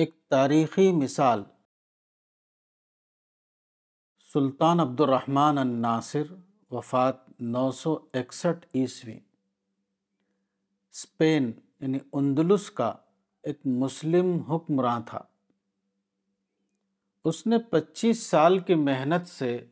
[0.00, 1.42] ایک تاریخی مثال۔
[4.32, 6.22] سلطان عبد الرحمن الناصر،
[6.70, 9.18] وفات نو سو اکسٹھ عیسوی۔
[10.92, 12.94] اسپین یعنی اندلس کا
[13.42, 15.20] ایک مسلم حکمراں تھا۔
[17.24, 19.66] اس نے پچیس سال کی محنت سے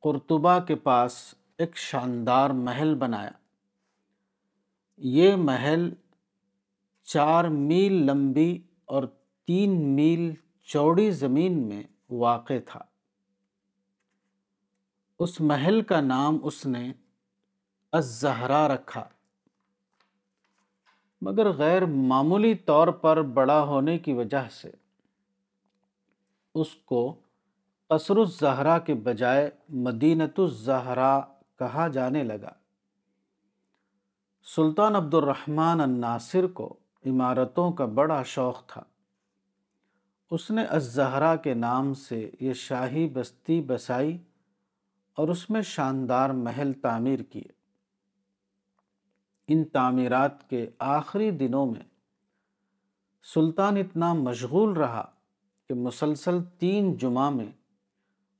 [0.00, 3.30] قرطبہ کے پاس ایک شاندار محل بنایا۔
[4.96, 5.90] یہ محل
[7.02, 9.02] چار میل لمبی اور
[9.46, 12.80] تین میل چوڑی زمین میں واقع تھا۔
[15.18, 16.92] اس محل کا نام اس نے
[17.92, 19.08] الزہرا رکھا۔
[21.20, 24.70] مگر غیر معمولی طور پر بڑا ہونے کی وجہ سے
[26.54, 27.14] اس کو
[27.88, 31.20] قصر الزہرا کے بجائے مدینت الزہرا
[31.58, 32.52] کہا جانے لگا۔
[34.44, 38.82] سلطان عبد الرحمن الناصر کو عمارتوں کا بڑا شوق تھا۔
[40.32, 44.18] اس نے الزہرا کے نام سے یہ شاہی بستی بسائی
[45.14, 47.52] اور اس میں شاندار محل تعمیر کیے۔
[49.48, 51.82] ان تعمیرات کے آخری دنوں میں
[53.22, 55.10] سلطان اتنا مشغول رہا
[55.68, 57.52] کہ مسلسل تین جمعہ میں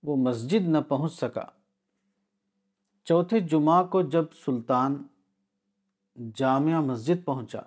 [0.03, 1.45] وہ مسجد نہ پہنچ سکا۔
[3.05, 5.03] چوتھے جمعہ کو جب سلطان
[6.35, 7.61] جامعہ مسجد پہنچا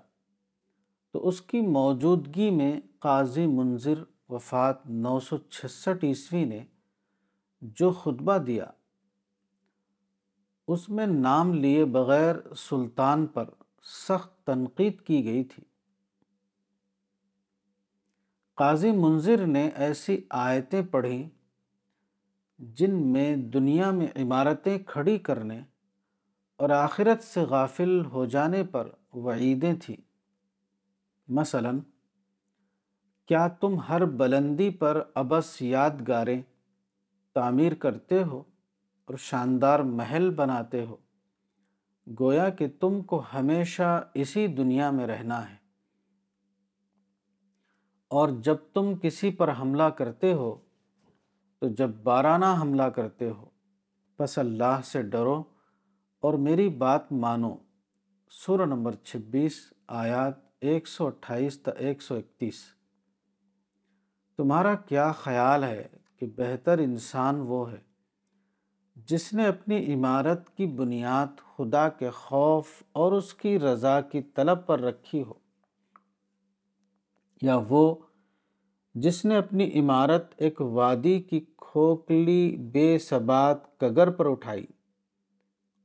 [1.11, 6.65] تو اس کی موجودگی میں قاضی منظر وفات نو سو چھسٹھ عیسوی نے
[7.61, 8.65] جو خطبہ دیا،
[10.67, 13.49] اس میں نام لیے بغیر سلطان پر
[13.81, 15.63] سخت تنقید کی گئی تھی۔
[18.55, 21.29] قاضی منظر نے ایسی آیتیں پڑھیں
[22.59, 25.61] جن میں دنیا میں عمارتیں کھڑی کرنے
[26.55, 29.97] اور آخرت سے غافل ہو جانے پر وعیدیں تھیں۔
[31.27, 31.71] مثلا
[33.25, 36.41] کیا تم ہر بلندی پر ابس یادگاریں
[37.33, 38.39] تعمیر کرتے ہو
[39.05, 40.95] اور شاندار محل بناتے ہو؟
[42.19, 45.55] گویا کہ تم کو ہمیشہ اسی دنیا میں رہنا ہے۔
[48.07, 50.55] اور جب تم کسی پر حملہ کرتے ہو،
[51.59, 53.45] تو جب بارانہ حملہ کرتے ہو
[54.17, 55.43] پس اللہ سے ڈرو۔
[56.19, 57.55] اور میری بات مانو۔
[58.29, 62.74] سورہ نمبر چھبیس، آیات ایک سو اٹھائیس تا ایک سو اکتیس۔
[64.37, 65.87] تمہارا کیا خیال ہے
[66.19, 67.77] کہ بہتر انسان وہ ہے
[68.95, 74.65] جس نے اپنی عمارت کی بنیاد خدا کے خوف اور اس کی رضا کی طلب
[74.65, 75.33] پر رکھی ہو؟
[77.41, 77.95] یا وہ
[78.95, 84.65] جس نے اپنی عمارت ایک وادی کی کھوکھلی بے ثبات کگر پر اٹھائی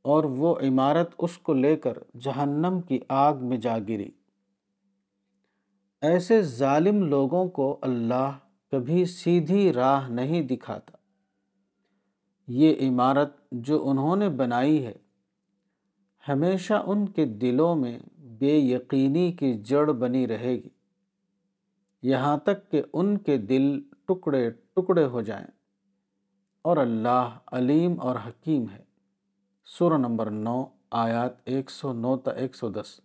[0.03, 4.11] اور وہ عمارت اس کو لے کر جہنم کی آگ میں جا گری؟
[6.01, 8.39] ایسے ظالم لوگوں کو اللہ
[8.71, 10.97] کبھی سیدھی راہ نہیں دکھاتا۔
[12.49, 14.95] یہ عمارت جو انہوں نے بنائی ہے،
[16.29, 20.69] ہمیشہ ان کے دلوں میں بے یقینی کی جڑ بنی رہے گی۔
[22.03, 25.47] یہاں تک کہ ان کے دل ٹکڑے ٹکڑے ہو جائیں۔
[26.63, 28.83] اور اللہ علیم اور حکیم ہے۔
[29.65, 33.01] سورہ نمبر نو، آیات ایک سو نو تا ایک سو دس۔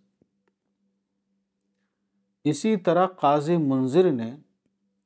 [2.46, 4.36] اسی طرح قاضی منظر نے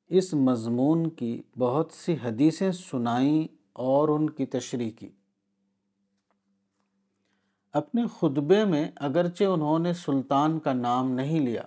[0.07, 5.09] اس مضمون کی بہت سی حدیثیں سنائیں اور ان کی تشریح کی۔
[7.73, 11.63] اپنے خطبے میں اگرچہ انہوں نے سلطان کا نام نہیں لیا،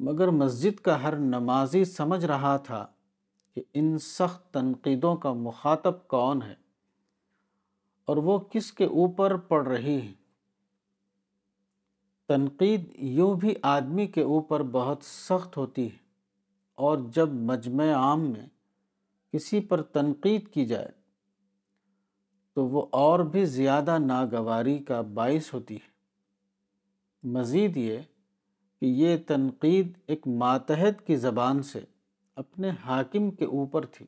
[0.00, 2.86] مگر مسجد کا ہر نمازی سمجھ رہا تھا
[3.54, 6.54] کہ ان سخت تنقیدوں کا مخاطب کون ہے
[8.04, 10.21] اور وہ کس کے اوپر پڑ رہی ہے
[12.32, 15.96] تنقید یوں بھی آدمی کے اوپر بہت سخت ہوتی ہے
[16.74, 18.46] اور جب مجمع عام میں
[19.32, 20.88] کسی پر تنقید کی جائے
[22.54, 25.92] تو وہ اور بھی زیادہ ناگواری کا باعث ہوتی ہے۔
[27.22, 27.98] مزید یہ
[28.80, 31.80] کہ یہ تنقید ایک ماتحت کی زبان سے
[32.36, 34.06] اپنے حاکم کے اوپر تھی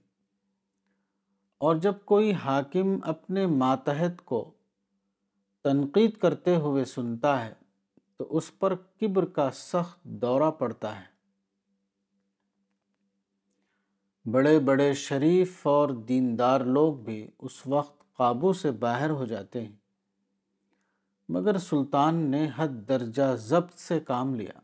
[1.58, 4.50] اور جب کوئی حاکم اپنے ماتحت کو
[5.64, 7.63] تنقید کرتے ہوئے سنتا ہے
[8.16, 11.14] تو اس پر کبر کا سخت دورہ پڑتا ہے۔
[14.30, 19.76] بڑے بڑے شریف اور دیندار لوگ بھی اس وقت قابو سے باہر ہو جاتے ہیں۔
[21.28, 24.60] مگر سلطان نے حد درجہ ضبط سے کام لیا۔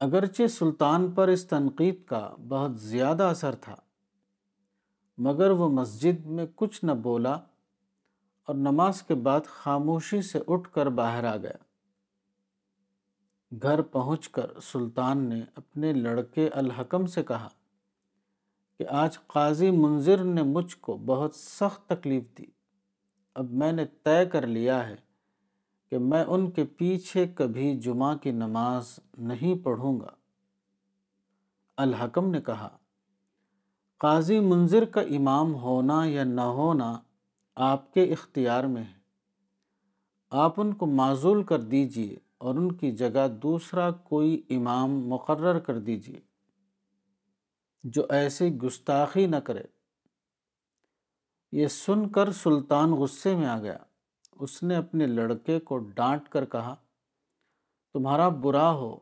[0.00, 3.76] اگرچہ سلطان پر اس تنقید کا بہت زیادہ اثر تھا،
[5.18, 7.36] مگر وہ مسجد میں کچھ نہ بولا۔
[8.50, 11.56] اور نماز کے بعد خاموشی سے اٹھ کر باہر آ گیا۔
[13.62, 17.48] گھر پہنچ کر سلطان نے اپنے لڑکے الحکم سے کہا
[18.78, 22.44] کہ آج قاضی منظر نے مجھ کو بہت سخت تکلیف دی۔
[23.34, 24.96] اب میں نے طے کر لیا ہے
[25.90, 30.10] کہ میں ان کے پیچھے کبھی جمعہ کی نماز نہیں پڑھوں گا۔
[31.76, 32.68] الحکم نے کہا،
[33.98, 37.00] قاضی منظر کا امام ہونا یا نہ ہونا
[37.56, 39.00] آپ کے اختیار میں ہے۔
[40.30, 45.78] آپ ان کو معذول کر دیجیے اور ان کی جگہ دوسرا کوئی امام مقرر کر
[45.78, 46.20] دیجیے
[47.84, 49.62] جو ایسی گستاخی نہ کرے۔
[51.52, 53.76] یہ سن کر سلطان غصے میں آ گیا۔
[54.32, 56.74] اس نے اپنے لڑکے کو ڈانٹ کر کہا،
[57.92, 58.98] تمہارا برا ہو۔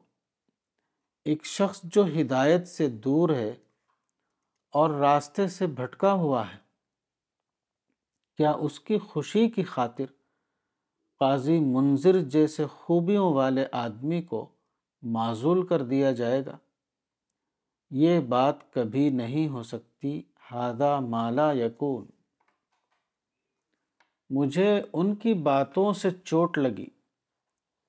[1.24, 3.56] ایک شخص جو ہدایت سے دور ہے
[4.70, 6.67] اور راستے سے بھٹکا ہوا ہے۔
[8.38, 10.04] کیا اس کی خوشی کی خاطر
[11.18, 14.48] قاضی منظر جیسے خوبیوں والے آدمی کو
[15.02, 16.56] معذول کر دیا جائے گا؟
[17.90, 22.06] یہ بات کبھی نہیں ہو سکتی ہادہ مالا یکون۔
[24.30, 26.86] مجھے ان کی باتوں سے چوٹ لگی،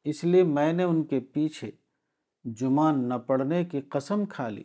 [0.03, 1.71] اس لیے میں نے ان کے پیچھے
[2.43, 4.63] جمعہ نہ پڑھنے کی قسم کھا لی۔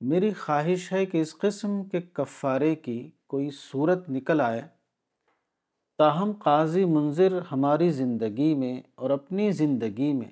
[0.00, 4.62] میری خواہش ہے کہ اس قسم کے کفارے کی کوئی صورت نکل آئے،
[5.98, 10.30] تاہم قاضی منظر ہماری زندگی میں اور اپنی زندگی میں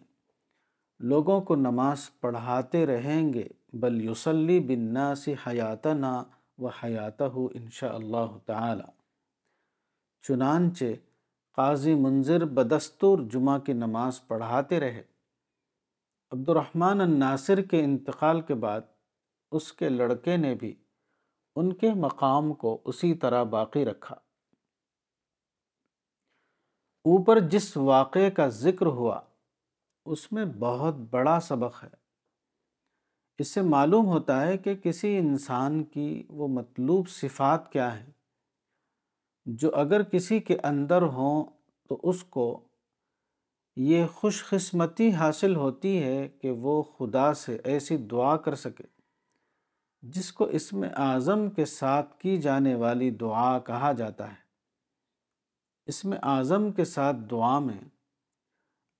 [1.00, 6.24] لوگوں کو نماز پڑھاتے رہیں گے، بل یوسلی بالناس حیاتنا
[6.58, 7.24] و حیاتہ
[7.54, 8.90] انشاء اللہ تعالی۔
[10.22, 10.84] چنانچہ
[11.52, 15.02] قاضی منظر بدستور جمعہ کی نماز پڑھاتے رہے۔
[16.30, 18.80] عبد الرحمن الناصر کے انتقال کے بعد
[19.52, 20.74] اس کے لڑکے نے بھی
[21.58, 24.14] ان کے مقام کو اسی طرح باقی رکھا۔
[27.04, 29.20] اوپر جس واقعے کا ذکر ہوا،
[30.06, 31.88] اس میں بہت بڑا سبق ہے۔
[33.38, 38.10] اس سے معلوم ہوتا ہے کہ کسی انسان کی وہ مطلوب صفات کیا ہیں۔
[39.46, 41.44] جو اگر کسی کے اندر ہوں
[41.88, 42.60] تو اس کو
[43.76, 48.97] یہ خوش قسمتی حاصل ہوتی ہے کہ وہ خدا سے ایسی دعا کر سکے۔
[50.02, 54.48] جس کو اس میں اعظم کے ساتھ کی جانے والی دعا کہا جاتا ہے۔
[55.86, 57.88] اس میں اعظم کے ساتھ دعا میں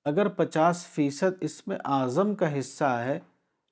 [0.05, 3.21] اگر پچاس فیصد اس میں اعظم کا حصہ ہے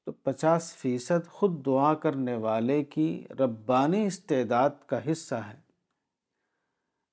[0.05, 5.61] تو پچاس فیصد خود دعا کرنے والے کی ربانی استعداد کا حصہ ہے۔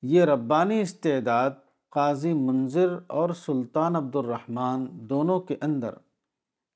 [0.01, 1.51] یہ ربانی استعداد
[1.89, 5.95] قاضی منظر اور سلطان عبد الرحمن دونوں کے اندر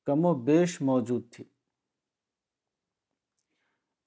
[0.06, 1.44] کم و بیش موجود تھی۔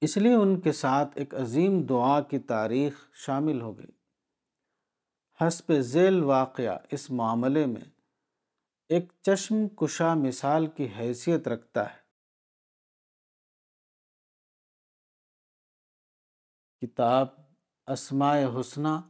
[0.01, 4.01] اس لیے ان کے ساتھ ایک عظیم دعا کی تاریخ شامل ہو گئی۔
[5.41, 7.91] حسب ذیل واقعہ اس معاملے میں
[8.89, 12.01] ایک چشم کشا مثال کی حیثیت رکھتا ہے۔
[16.87, 17.29] کتاب
[17.87, 19.01] اسماء حسنہ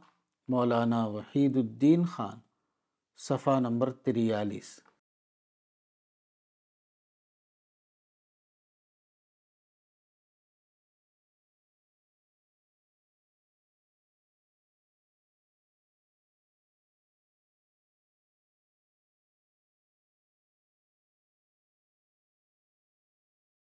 [0.47, 2.39] مولانا وحید الدین خان،
[3.17, 4.79] صفحہ نمبر تریالیس۔